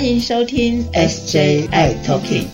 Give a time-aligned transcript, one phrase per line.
[0.00, 2.46] 欢迎收听 SJI Talking。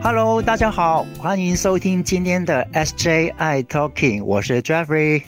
[0.00, 5.24] Hello，大家好，欢迎收听今天的 SJI Talking，我是 Jeffrey，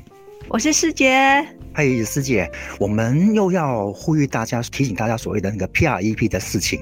[0.47, 1.45] 我是师姐。
[1.75, 2.49] 嘿，师姐，
[2.79, 6.81] 我们又要呼吁大家，提醒大家所谓的那个 PREP 的事情。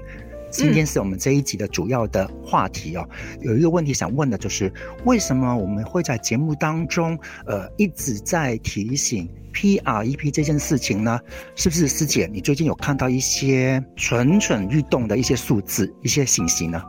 [0.53, 3.09] 今天是我们这一集的主要的话题哦。
[3.41, 4.71] 有一个问题想问的就是，
[5.05, 11.19] 为什么我们会在节目当中，呃，一直在提醒 PREP 这件事情呢？
[11.57, 16.81] 是不是师姐，你最近有看到一些蠢蠢欲动的一些数字、一些信息呢？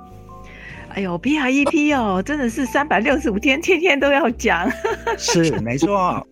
[0.89, 4.69] 哎呦，PREP 哦，真的是三百六十五天，天天都要讲。
[5.17, 6.27] 是，没错。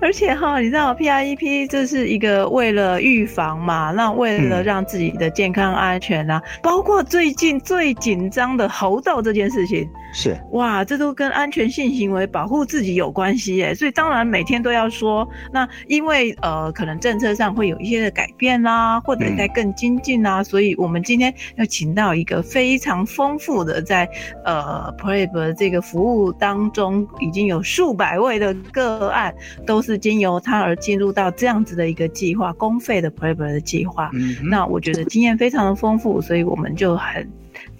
[0.02, 9.88] 而且哈，你知道 PREP 这是一个为了预防嘛，那为了让自己的健康安全啊，包括最近最紧张的猴痘这件事情。
[10.12, 15.28] 是哇，这都跟安全性行为保护自己有关系耶，所以当然每天都要说。
[15.52, 24.08] 那因为呃，可能政策上会有一些的改变啦，或者在更精进啊，所以我们今天要请到一个非常丰富的在
[24.44, 29.32] 呃 Prep 这个服务当中，已经有数百位的个案
[29.64, 34.10] 都是经由他而进入到这样子的一个计划，公费的 Prep 的计划。
[34.42, 37.28] 那我觉得经验非常的丰富，所以我们就很。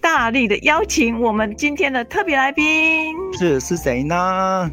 [0.01, 4.71] 大力的邀请我们今天的特别来宾是是谁呢？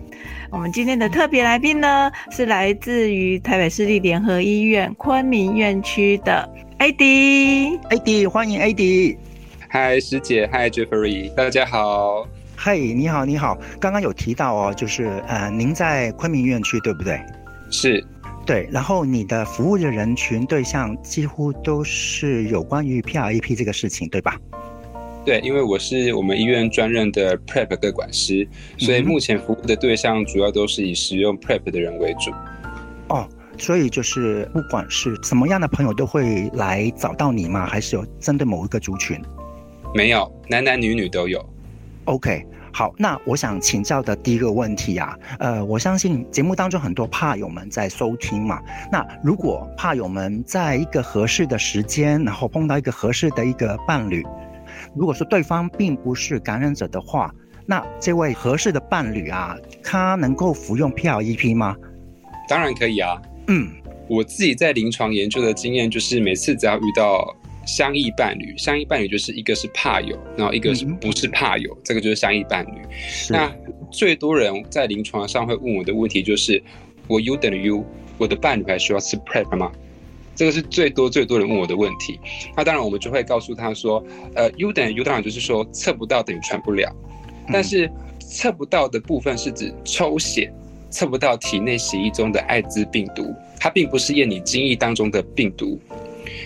[0.50, 7.80] 我们今天的特别来宾呢是来自于台北市立联合医院昆明院区的 AD。
[7.90, 9.18] AD 欢迎 AD。
[9.70, 12.26] 嗨，师姐，嗨，Jeffrey，大家好。
[12.60, 13.56] 嘿，你好，你好。
[13.80, 17.22] 刚刚有提到哦，就是呃，您在昆明院区对不对？
[17.70, 18.04] 是。
[18.48, 24.36] 对，然后你的服务的人群对象几乎都是有关于 PREP 这个事情，对吧？
[25.24, 28.48] 对，因为我是我们医院专任的 Prep 各管师，
[28.80, 32.32] 所以目前服务的对象主要都是以使用 Prep 的人为主。
[33.10, 37.68] 哦，所以就是不管是什么样的朋友都会来找到你吗？
[37.68, 39.22] 还是有针对某一个族群？
[39.94, 41.46] 没有，男男女女都有。
[42.08, 42.42] OK，
[42.72, 48.62] 好，那我想请教的第一个问题啊，呃，我相信节目当中很多怕友们在收听嘛。
[48.90, 54.26] 那如果怕友们在一个合适的时间，然后碰到一个合适的一个伴侣。
[54.96, 57.30] 如果说对方并不是感染者的话，
[57.66, 61.76] 那这位合适的伴侣啊，他能够服用 P L E P 吗？
[62.48, 63.22] 当然可以啊。
[63.48, 63.70] 嗯，
[64.08, 67.36] 我自己在临床研究的经验就是，每次只要遇到
[67.68, 72.72] 相异伴侣，相异伴侣就是一个是怕友，然后一个是不是怕友，这个就是相异伴侣。
[73.30, 73.54] 那
[73.92, 76.64] 最多人在临床上会问我的问题就是：
[77.08, 77.86] 我 U 等于 U，
[78.18, 79.72] 我的伴侣还需要吃 PrEP 吗？
[80.36, 82.20] 这个是最多最多人问我的问题，
[82.56, 84.04] 那当然我们就会告诉他说，
[84.36, 86.96] 呃，U 等于 U 当然就是说测不到等于传不了，
[87.52, 90.54] 但是测不到的部分是指抽血
[90.90, 95.80] 测不到体内血液中的艾滋病毒，它并不是验你精液当中的病毒。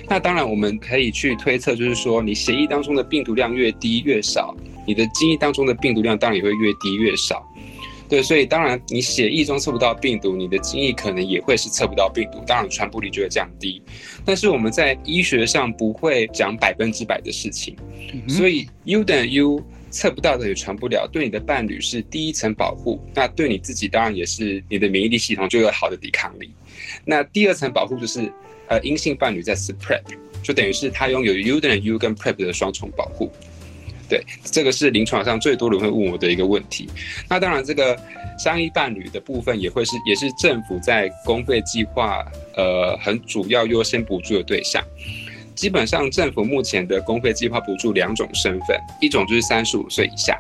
[0.08, 7.46] 那当然我们可以去推测，就是说你血液当中的病毒量越低越少，你的精液当中的病毒量当然也会越低越少。
[8.10, 13.82] 对，所以当然你血液中测不到病毒，你的精液可能也会是测不到病毒，当然传播率就会降低。
[14.26, 17.74] 但是我们在医学上不会讲百分之百的事情，
[18.28, 26.54] 所以 U 等于 U 测不到的也传不了，对你的伴侣是第一层保护，那对你自己当然也是你的免疫力系统就有好的抵抗力。
[27.06, 28.30] 那第二层保护就是
[28.72, 30.02] 呃阴性伴侣在吃 PrEP，
[30.42, 33.30] 就等于是他拥有 U 等于 U 跟 PrEP 的双重保护。
[34.08, 36.90] 对，这个是临床上最多人会问我的一个问题。
[37.30, 37.98] 那当然，这个
[38.40, 44.82] 相依伴侣的部分也会是，也是政府在公费计划呃很主要优先补助的对象。
[45.54, 50.38] 基本上，政府目前的公费计划补助两种身份，一种就是三十五岁以下，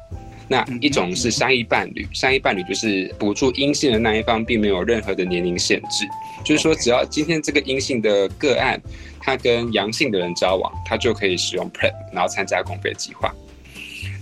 [0.51, 2.05] 那一种是相依伴侣。
[2.11, 6.05] 相依伴侣就是补助阴性的那一方，并没有任何的年龄限制，
[6.43, 8.77] 就是说只要今天这个阴性的个案，
[9.21, 13.33] 他跟阳性的人交往，他就可以使用 PrEP，然后参加公费计划。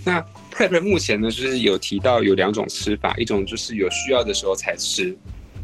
[0.04, 5.16] 那 Prep 目前呢，就是有提到有两种吃法，一种就是有需要的时候才吃，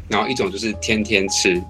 [0.09, 1.63] 然后一种就是天天吃。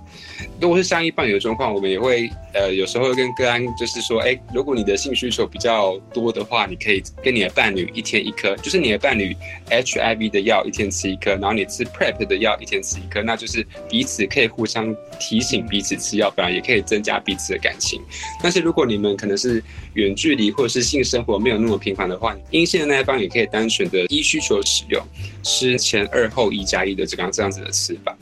[0.59, 9.35] 如果是相依伴侣的状况，我们也会呃有时候跟个案就是说，哎，如果你的性需求比较多的话，你可以跟你的伴侣一天一颗，就是你的伴侣
[9.69, 18.01] HIV 的药一天吃一颗，然后你吃 PrEP 的药一天吃一颗，那就是彼此可以互相提醒彼此吃药，本来也可以增加彼此的感情。
[18.41, 19.63] 但是如果你们可能是
[19.93, 24.99] 远距离或者是性生活没有那么频繁的话，阴性的那一方也可以单纯的依需求使用，
[25.43, 28.17] 吃前二后一加一的这样这样子的吃法。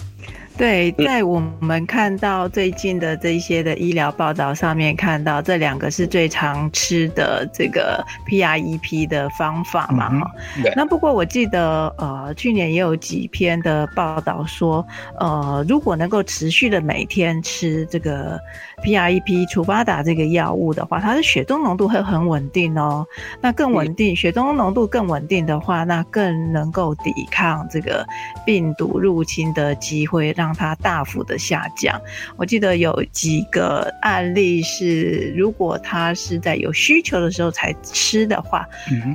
[0.57, 10.31] 对，在我们看到最近的这些的医疗报道上面，看到这两个是最常吃的这个 PREP 的方法嘛，哈。
[10.75, 14.86] 那不过我记得，呃，去年也有几篇的报道说，
[15.19, 18.40] 呃，如果能够持续的每天吃这个
[18.81, 23.06] PREP 除巴达这个药物的话，它的血中浓度会很稳定哦。
[23.42, 28.06] 那更稳定，血中浓度更稳定的话，那更能够抵抗这个
[28.46, 32.00] 病毒入侵的机会，让它大幅的下降。
[32.36, 38.68] 我记得有几个案例是，如果他是在有需求的时候才吃的话，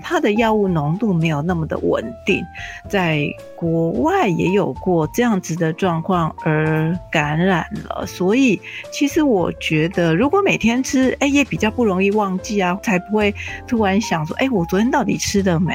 [0.02, 2.44] 它的药物浓度没有那么的稳定。
[2.88, 3.26] 在
[3.60, 8.58] 国外也有过这样子的状况而感染了，所以
[8.90, 13.34] 其实我觉得，如果每天吃，哎，也比较不容易忘记啊，才不会
[13.68, 15.74] 突然想说，哎，我昨天到底吃的没，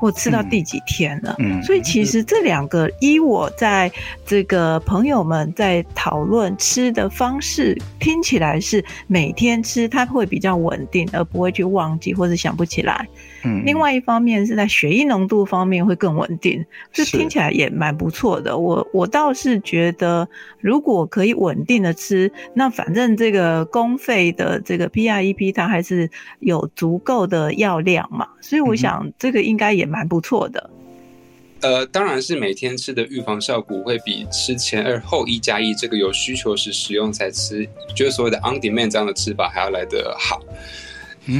[0.00, 1.36] 或吃到第几天了。
[1.38, 3.92] 嗯，所以其实这两个，依我在
[4.24, 13.06] 这个朋友们在讨论吃的方式，听起来是每天吃，它会比较稳定，而不会去忘记或者想不起来。
[13.44, 18.58] 嗯，另外一方面是在血液浓度方面会更稳定，这听起来也蛮不错的。
[18.58, 20.28] 我我倒是觉得，
[20.60, 30.70] 如果可以稳定的吃，那反正这个公费的这个 PREP 它还是有足够的药量嘛，所以我想这个应该也蛮不错的。
[31.60, 40.40] 呃，当然是每天吃的预防效果会比吃前二后一加一这个有需求时使用才吃，就是所谓的 on demand 这样的吃法还要来得好。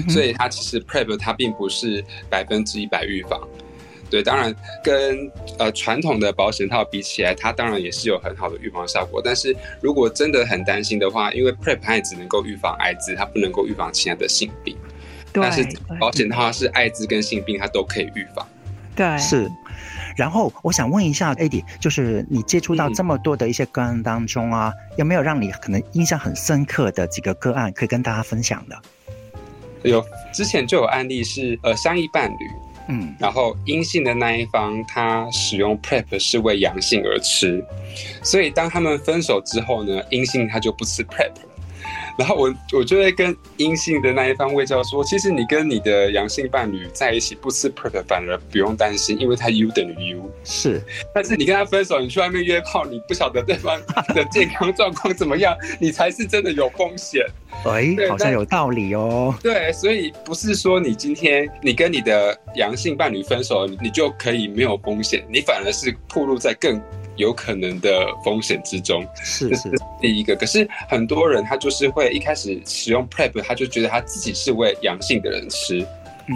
[0.09, 3.41] 所以它其实 prep 它并不是百分之一百预防，
[4.11, 9.21] 对，当然跟呃传统的保险套比起来，它当然也是有很好的预防效果。
[9.25, 14.77] 但是如果真的很担心的话，因为 prep 它也只能够预防艾滋，它不能够预防其他的性病。
[15.33, 15.67] 但是
[16.01, 18.47] 保险套是艾滋跟性病它都可以预防。
[18.97, 19.49] 对，是。
[20.17, 28.77] 然后我想问一下 Adi，就是你接触到这么多的一些个案当中啊，有没有让你可能印象很深刻的几个个案可以跟大家分享的？
[29.83, 32.51] 有之前就有案例是呃相依伴侣，
[32.89, 37.65] 嗯，然后阴性的那一方他使用 Prep 是为阳性而吃，
[38.23, 41.33] 所以当他们分手之后呢，阴性他就不吃 Prep。
[42.19, 50.83] 然后我我就会跟阴性的那一方卫教说，其实你跟你的阳性伴侣在一起不吃 prep 反而不用担心，因为他 U 等于 U 是。
[51.15, 53.81] 但是你跟他分手，你去外面约炮，你不晓得对方
[54.17, 57.25] 的健康状况怎么样，你才是真的有风险。
[57.65, 59.33] 哎，好像有道理哦。
[59.41, 66.81] 对，所以不是说你今天你跟你的阳性伴侣分手，你就可以没有风险，你反而是暴露在更。
[67.19, 69.71] 有可能的风险之中，是是
[70.01, 70.35] 第一个。
[70.35, 75.87] 可是很多人他就是会一开始使用 Prep，他就觉得他自己是为阳性的人吃，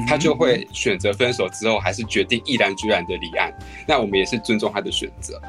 [0.06, 3.52] 他就会选择分手之后还是决定毅然决然的离岸。
[3.86, 5.40] 那我们也是尊重他的选择。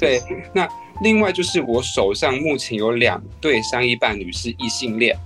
[0.00, 0.22] 对，
[0.52, 0.68] 那
[1.02, 5.16] 另外就是我手上目前有两对相依伴侣是异性恋，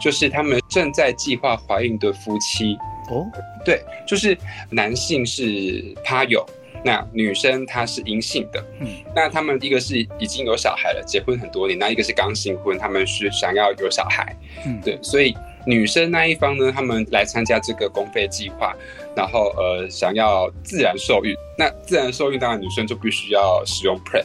[0.00, 2.76] 就是他们正在计划怀孕的夫妻。
[3.10, 3.26] 哦，
[3.64, 4.36] 对，就是
[4.70, 6.46] 男性是他友。
[6.88, 15.36] 那女生她是阴性的，嗯，那他们一个是已经有小孩了，结婚很多年，那一个是刚新婚，他们是想要有小孩，嗯，对，所以
[15.66, 18.74] 女生那一方呢，他们来参加这个公费计划，
[19.14, 24.24] 然后呃想要自然受孕，那自然受孕当然女生就必须要使用 prep，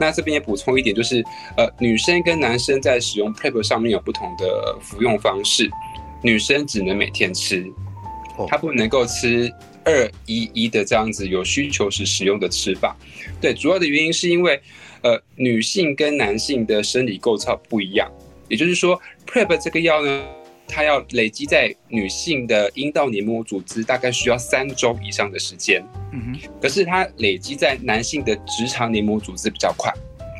[0.00, 1.22] 那这边也补充一点，就是
[1.58, 5.70] 呃女生跟男生在使用 prep 上面有不同的服用方式，
[6.22, 7.70] 女生只能每天吃，
[8.48, 9.52] 她不能够吃。
[9.84, 12.96] 二一一的这样子有需求时使用的吃法，
[13.40, 14.60] 对，主要的原因是因为，
[15.02, 18.10] 呃，女性跟男性的生理构造不一样，
[18.48, 20.24] 也就是说，Prep 这个药呢，
[20.66, 29.92] 它要累积在女性的阴道黏膜组织，大概需要三周以上的时间，嗯哼，可是它累积在男性的直肠黏膜组织比较快，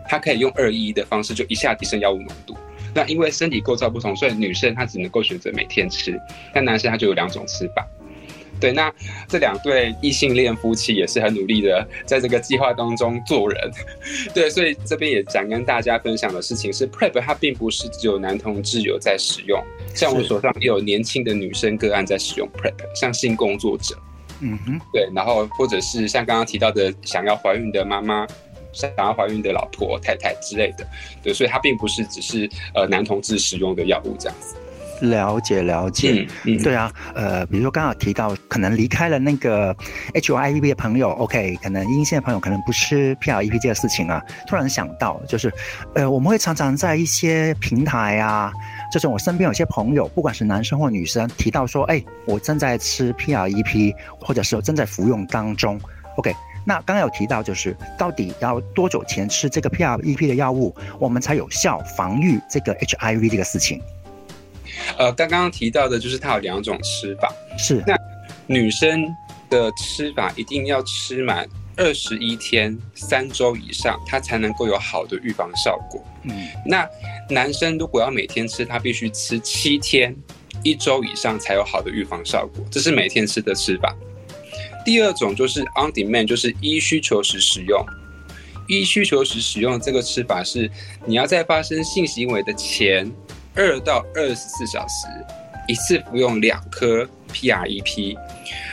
[0.08, 2.56] 它可以用二一一的方式就一下提升药物浓度。
[2.94, 6.18] 那因为身体构造不同，所以女生她只能够选择每天吃，
[6.54, 7.86] 但男生他就有两种吃法。
[8.60, 8.92] 对，那
[9.28, 13.70] 这两对异性恋夫妻也是很努力的，在这个计划当中做人。
[14.32, 19.62] 对，所以这边也想跟大家分享的事情是，Prep 它并不是只有男同志有在使用，
[19.94, 23.98] 像我手上也有年轻的女生个案在使用 Prep，像性工作者，
[24.40, 28.26] 嗯哼，对，然后或者是像刚刚提到的想要怀孕的妈妈，
[28.72, 30.86] 想要怀孕的老婆、太太之类的，
[31.22, 34.56] 对，所以它并不是只是呃男同志使用的药物这样子。
[35.00, 36.26] 了解了解，
[36.62, 39.74] 对啊，呃，比如说刚好提到可能离开了那个
[40.14, 45.52] HIV 的朋友，OK，可能阴性的朋友可能不吃 PrEP 这个事情啊，突然想到就是，
[45.94, 48.52] 呃，我们会常常在一些平台啊，
[48.92, 55.80] 就是我身边有些朋友，不管是男生或女生，提到说，哎，我正在吃 PrEP，或者是我正在服用当中
[56.16, 56.34] ，OK。
[56.66, 63.82] 那刚刚有提到，就是到底要多久前吃这个 PREP 的药物，我们才有效防御这个 HIV 这个事情？
[64.98, 67.96] 呃，刚刚提到的就是它有两种吃法，是那
[68.46, 69.06] 女生
[69.48, 76.02] 的吃法一定要吃满二十一天三周以上，它才能够有好的预防效果。
[76.22, 76.88] 嗯，那
[77.28, 80.14] 男生如果要每天吃，他必须吃七天
[80.62, 83.94] 一周以上才有好的预防效果，这是每天吃的吃法。
[84.84, 87.84] 第二种就是 on demand，就是依需求时使用。
[88.66, 90.70] 依需求时使用这个吃法是，
[91.04, 93.10] 你要在发生性行为的前。
[93.56, 95.06] 二到二十四小时，
[95.68, 98.16] 一次服用两颗 PREP，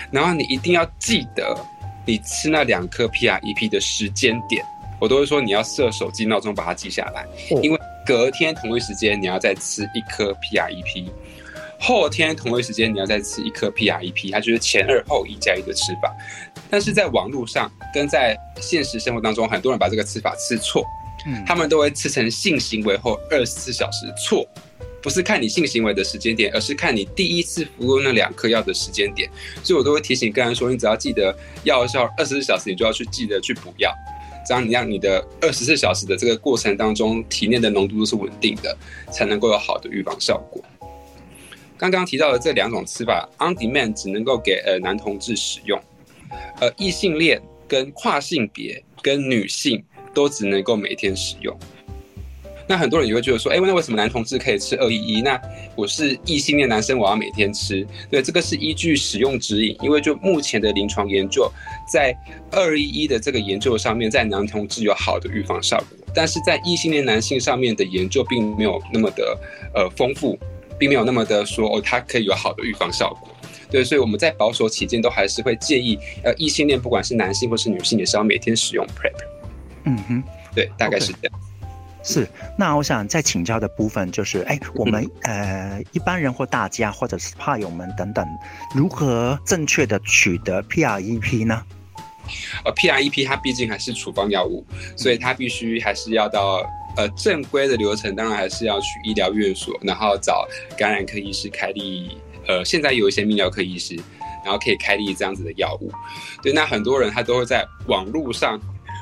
[0.10, 1.56] 然后你一定要记得
[2.06, 4.66] 你吃那两颗 PREP 的时间点，
[5.00, 7.28] 我都会说你要设手机闹钟把它记下来，
[7.62, 11.10] 因为隔天同一时间你要再吃一颗 PREP，
[11.80, 16.12] 后天同一时间你要再吃一颗 PREP，它就是前二后一加一的吃法，
[16.70, 20.84] 但是在网络上跟在现实生活当中，很多人把这个吃法吃错，
[21.46, 24.44] 他们都会吃成性行为后二十四小时，错。
[25.02, 29.30] 不是看你性行为的时间点，而是看你第一次服用那两颗药的时间点。
[29.64, 33.92] 所以我都会提醒个人说，你只要记得药效二十四小时，你就要去记得去补药，
[34.48, 38.78] 这样你让你的二十四小时的这个过程当中，体内的浓度都是稳定的，
[39.12, 40.64] 才能够有好的预防效果。
[41.78, 45.82] 刚刚提到的这两种吃法，on demand 只能够给呃男同志使用，
[46.60, 51.58] 呃异性恋跟跨性别跟女性都只能够每天使用。
[52.72, 55.22] 那很多人也会觉得说，哎，那为什么男同志可以吃二一一？
[55.22, 55.38] 那
[55.76, 57.86] 我是异性恋男生，我要每天吃？
[58.10, 61.52] 对，这个是依据使用指引，因为就目前的临床研究，
[61.92, 62.16] 在
[62.50, 69.38] 二一一的这个研究上面，在男同志有好的预防效果，但是在异性恋男性上面的研究并没有那么的
[69.76, 70.40] 呃丰富，
[70.80, 73.28] 并没有那么的说哦，它可以有好的预防效果。
[73.70, 79.12] 对，所以我们在保守起见，都还是会建议呃异性恋不管是男性或是女性，也是要每天使用 Prep。
[79.84, 80.24] 嗯哼，
[80.56, 81.41] 对，大概是这样。
[82.04, 82.28] 是，
[82.58, 88.26] 那我想再请教的部分就是，哎，我们呃一般人或大家或者是怕友们等等，
[88.76, 91.64] 如何正确的取得 PREP 呢？
[92.66, 94.66] 呃，PREP 它毕竟还是处方药物，
[94.96, 96.66] 所以它必须还是要到
[96.98, 102.18] 呃正规的流程，当然还是要去医疗院所，然后找感染科医师开立，
[102.48, 103.96] 呃，现在有一些泌尿科医师，
[104.44, 105.92] 然后可以开立这样子的药物。
[106.42, 108.60] 对，那很多人他都会在网络上。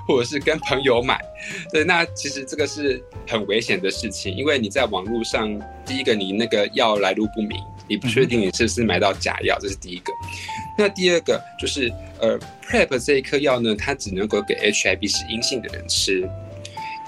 [0.08, 1.22] 或者是跟朋友买，
[1.72, 10.12] 对，那其实这个是很危险的事情，因为你在网络上，第一个你那个药来路不明，你不确定你是不是买到假药，这是第一个。
[10.78, 16.30] 那第二个就是，呃，Prep 这一颗药呢，它只能够给 HIV 是阴性的人吃，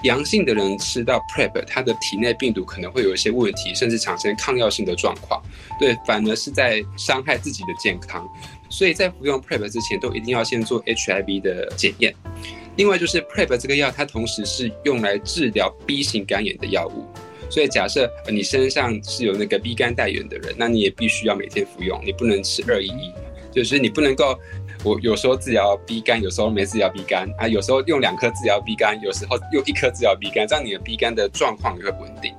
[0.04, 5.40] 阳性的人吃到 Prep，他的体内病毒可能会有一些问题，甚至产生抗药性的状况，
[5.78, 8.28] 对，反而是在伤害自己的健康。
[8.68, 12.14] 所以在服用 Prep 之前，都一定要先做 HIV 的检验。
[12.76, 17.06] 另外就是 Prep 这个药，它同时是用来治疗 B 型肝炎的药物，
[17.50, 23.12] 所以假设你身上是有那个 B 肝带源的人，那你也必须要每天服用，你不能吃二一一，
[23.52, 24.38] 就是你不能够
[24.82, 32.32] 我有时候治疗 B 肝，有时候没治疗 B 肝啊，有时候用两颗治疗 B 肝，有时候用一颗治疗 B 肝，这样你的 B 肝的状况也会不稳定。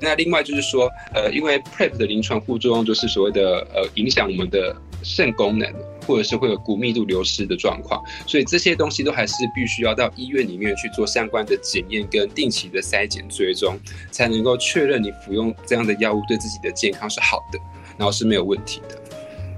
[0.00, 5.70] 那另外就是说，呃，因为 Prep 的临床副作用就是所谓的呃影响我们的肾功能。
[6.06, 13.78] 或者是会有骨密度流失的状况，所以这些东西都还是必须要到医院里面去做相关的检验跟定期的筛检追踪，
[14.10, 17.58] 才能够确认你服用这样的药物对自己的健康是好的，
[17.98, 19.02] 然后是没有问题的。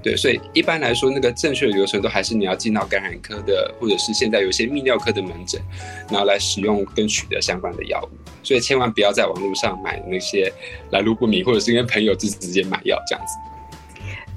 [0.01, 5.61] 对，所以一般来说，那个正确的流程都还是你要进到感染科的，或者是现在有些泌尿科的门诊，
[6.09, 8.17] 然后来使用跟取得相关的药物。
[8.41, 10.49] 所以千万不要在网络上买那些
[10.91, 13.33] 来路不明，或者是跟朋友就直接买药这样子。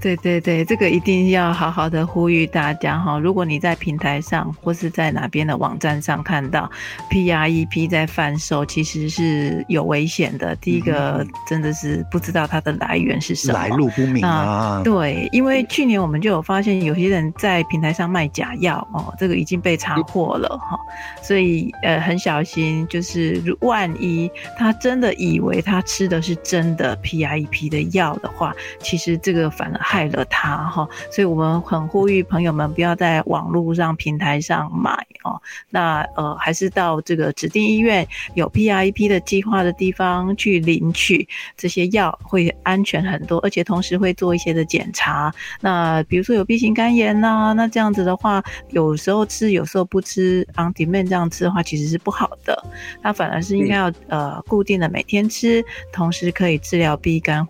[0.03, 3.17] 对对对，这个一定要好好的呼吁大家哈！
[3.21, 6.69] 如果你在平台上或是在哪边的网站上看到
[7.09, 10.57] PREP 在贩售，其实是有危险的。
[10.57, 14.83] 第一个真的是不知道它的来源是什么，来路不明啊。
[14.83, 20.77] 对，因为去年我们就有发现有些人在平台上卖假药哦，这个已经被查获了哈，
[21.23, 24.29] 所以呃很小心，就是万一
[24.59, 29.92] 他真的以为他吃的是真的 PREP 的药的话，其实这个反而。
[29.93, 34.91] 害了他哈，所以我们很呼吁朋友们不要在网络上平台上买
[35.23, 35.39] 哦。
[35.69, 45.31] 那呃，还是到这个指定医院有 PREP 的计划的地方去领取这些药，会安全很多，而且同时会做一些的检查。
[45.61, 52.65] 那比如说有 B 型肝炎呐，那这样子的话，有时候吃，有时候不吃，on demand 这样吃的话，其实是不好的。
[53.03, 57.47] 它反而是应该要呃固定的每天吃，同时可以治疗 B 肝。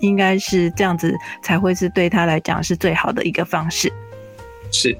[0.00, 3.92] 应该是这样子才会是对他来讲是最好的一个方式。
[4.72, 4.96] 是，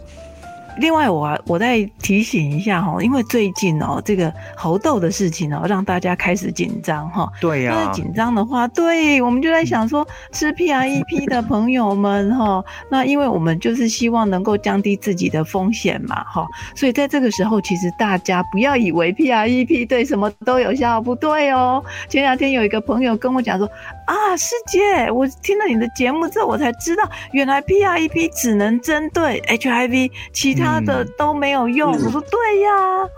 [0.78, 7.30] 另外我我再提醒一下哈，因为最近哦这个猴痘的事情哦，让大家开始紧张哈。
[7.40, 7.72] 对呀。
[7.74, 21.82] 那紧张的话，对我们就在想说，吃 PREP 的朋友们哈，那因为我们就是希望能够降低自己的风险嘛哈，所以在这个时候，其实大家不要以为 PREP 对什么都有效，不对哦。
[22.08, 23.68] 前两天有一个朋友跟我讲说
[24.06, 31.92] 啊，师姐，我听了你的节目之后，我才知道原来 PREP 只能针对 HIV，其他的都没有用。
[31.92, 32.70] 我说对呀，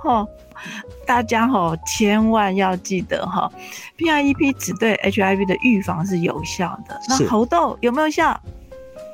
[0.03, 0.27] 哈，
[1.07, 3.51] 大家哈千万要记得哈
[3.99, 6.99] ，PREP 只对 HIV 的预防是有效的。
[7.09, 8.41] 那猴痘有没有效？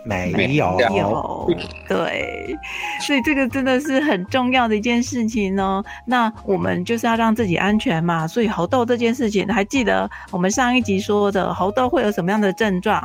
[0.04, 1.50] 没有，有，
[1.88, 2.54] 对，
[3.00, 5.82] 所以这个真的是很重要的一件事情哦。
[6.06, 8.26] 那我们就是要让自己安全嘛。
[8.26, 13.02] 所以猴痘这件事情，还记得我们上一集说的猴痘会有什么样的症状？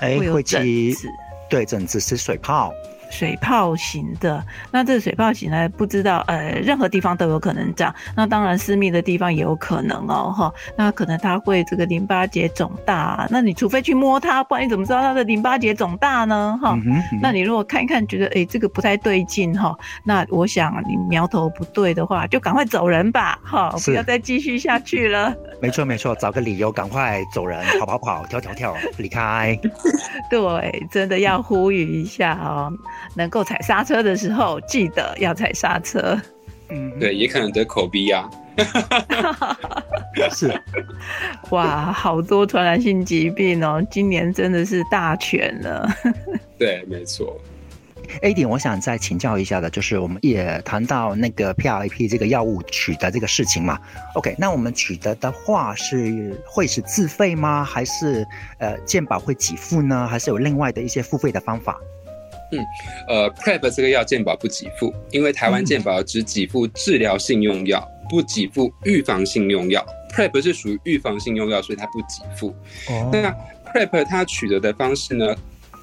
[0.00, 0.62] 哎，会疹
[0.92, 1.08] 子，
[1.48, 2.72] 对，疹子是水泡。
[3.10, 7.94] 水泡型的，那这个水泡型呢，不知道呃，任何地方都有可能长。
[8.16, 10.52] 那当然私密的地方也有可能哦，哈。
[10.76, 16.58] 那可能它会这个淋巴结肿大，那你除非去摸它，不然你怎么知道它的淋巴结肿大呢？
[16.60, 16.76] 哈。
[17.22, 25.34] 那你如果看一看，觉得哎这个不太对劲哈，那我想你苗头不对的话，就赶快走人吧，哈，不要再继续下去了。
[25.60, 29.58] 没错没错，找个理由赶快走人，跑跑跑，跳跳跳，离开。
[30.28, 32.72] 对，真的要呼吁一下哦。
[33.14, 36.20] 能够踩刹车的时候，记得要踩刹车。
[36.68, 38.28] 嗯，对，也可能得口鼻呀。
[40.30, 40.52] 是，
[41.50, 45.88] 哇，好多传染性疾病哦，今年真的是大全了。
[46.56, 47.36] 对，没错。
[48.22, 53.78] A 点，我想再请教一下的，就是我们也谈到那个 PRP 这个药物取得这个事情嘛。
[54.14, 57.64] OK，那我们取得的话是会是自费吗？
[57.64, 58.24] 还是
[58.58, 60.06] 呃健保会给付呢？
[60.06, 61.76] 还是有另外的一些付费的方法？
[62.56, 62.66] 嗯，
[63.08, 69.84] 呃，Prep 这个药健保不给付，因为台湾健保只给付治疗性用药，不给付预防性用药。
[70.10, 72.54] Prep 是属于预防性用药，所以它不给付。
[72.88, 73.34] 哦，那
[73.72, 75.34] Prep 它取得的方式呢，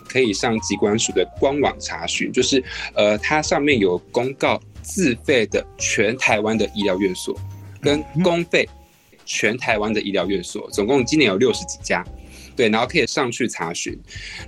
[0.08, 2.64] 可以上机关署的官网查询，就是
[2.96, 7.38] 呃，它上面有公告自费的全台湾的医疗院所，
[7.82, 8.68] 跟公费
[9.26, 12.06] 全台湾的医疗院所，总共今年有六十几家。
[12.62, 14.00] 对，然后可以上去查询。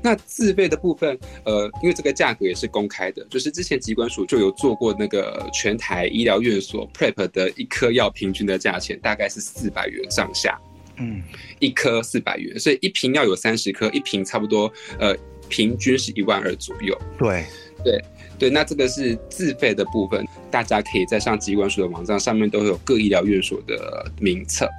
[0.03, 10.59] 那自费的部分，呃，因为这个价格也是公开的，就是之前疾管署就有做过那个全台医疗院所 Prep 的一颗药平均的价钱，大概是四百元上下。
[10.97, 11.23] 嗯，
[11.57, 15.17] 一颗四百元，所以一瓶药有三十颗，一瓶差不多，呃，
[15.49, 16.95] 平均是一万二左右。
[17.17, 17.43] 对，
[17.83, 17.99] 对，
[18.37, 18.49] 对。
[18.51, 24.69] 那这个是自费的部分，大家可以在上疾管署的网站上面都会有各医疗院所的名册。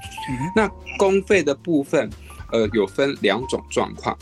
[0.55, 2.09] 那公费的部分。
[2.52, 4.16] 呃，有分两种状况，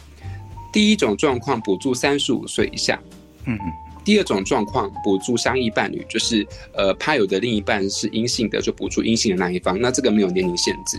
[0.72, 2.98] 第一种状况补助三十五岁以下，
[3.44, 3.72] 嗯嗯，
[4.04, 10.98] 第二种状况补助相异伴侣，就是呃，他有的另一半是阴性的，就补助阴性的那一方，那这个没有年龄限制。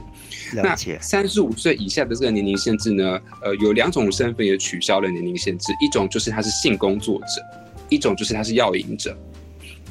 [0.54, 7.42] 那三十五岁以下的这个年龄限制呢，呃，有两种身份也取消了年龄限制，一种就是他是性工作者，
[7.90, 9.18] 一种就是他是药瘾者。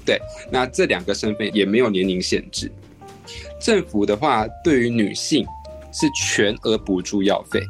[0.04, 2.70] 对，那这两个身份也没有年龄限制。
[3.60, 5.46] 政府的话，对于女性。
[5.92, 7.62] 是全额补助药费，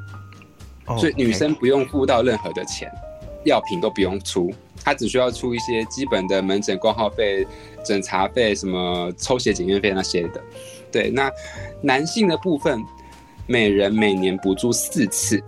[0.99, 2.91] 所以女生不用付到任何的钱，
[3.45, 4.53] 药品都不用出，
[4.85, 7.47] 她只需要出一些基本的门诊挂号费、
[7.85, 10.41] 诊查费、什么抽血检验费那些的。
[10.91, 11.31] 对，那
[11.81, 12.81] 男性的部分，
[13.47, 15.43] 每人每年补助四次，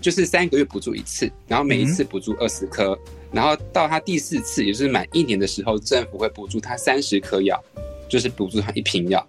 [0.00, 2.96] 就是三个月补助一次，然后每一次补助二十颗，
[3.32, 7.60] 然后到他第四次，也就是满一年的时候，政府会补助他三十颗药，
[8.08, 9.26] 就是补助他一瓶药。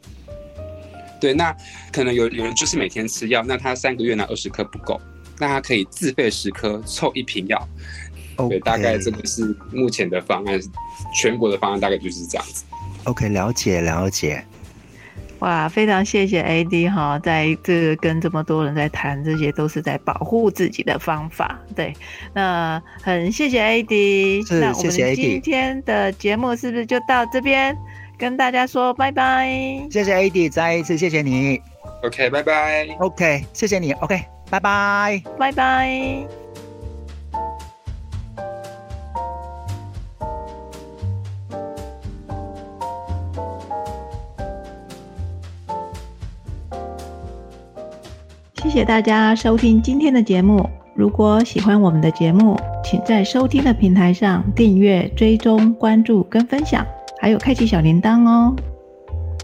[1.22, 1.56] 对，那
[1.94, 5.00] 可能有有人就是每天吃药，那他三个月拿二十颗不够，
[5.40, 7.68] 那他可以自费十颗凑一瓶药。
[8.50, 10.60] 对，大概这个是目前的方案，
[11.16, 12.64] 全国的方案大概就是这样子。
[13.04, 14.44] OK，了解了解。
[15.40, 21.60] 哇，非常谢谢 AD 哈，在这个跟这么多人在谈，这些都是在保护自己的方法。
[21.76, 21.94] 对，
[22.34, 24.60] 那很谢谢 AD。
[24.60, 27.76] 那我们今天的节目是不是就到这边？
[28.22, 29.50] 跟大家说拜拜，
[29.90, 31.60] 谢谢 AD，再一次谢谢你。
[32.04, 32.88] OK，拜拜。
[33.00, 33.94] OK，谢谢你。
[33.94, 36.28] OK，拜拜，拜拜。
[48.62, 50.70] 谢谢大家收听今天的节目。
[50.94, 56.86] 如果喜欢我们的节目，请在收听的平台上订阅、追踪、关注跟分享。
[57.22, 58.52] 还有开启小铃铛哦！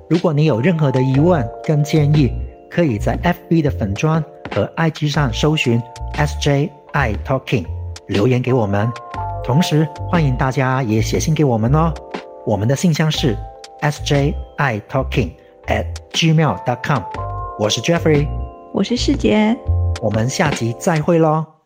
[0.09, 2.31] 如果你有任何的疑问跟建议，
[2.71, 5.79] 可以在 FB 的粉砖和 IG 上搜寻
[6.15, 6.69] SJI
[7.23, 7.65] Talking
[8.07, 8.89] 留言给我们。
[9.43, 11.93] 同时欢迎大家也写信给我们哦，
[12.47, 13.37] 我们的信箱是
[13.81, 15.29] s j i talking
[15.67, 17.03] at gmail dot com。
[17.59, 18.27] 我是 Jeffrey，
[18.73, 19.55] 我是世杰，
[20.01, 21.56] 我们下集再会喽。